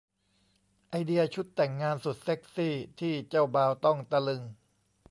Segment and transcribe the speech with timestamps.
[0.89, 4.41] ไอเดียชุดแต่งงานสุดเซ็กซี่ ที่เจ้าบ่าวต้องตะลึง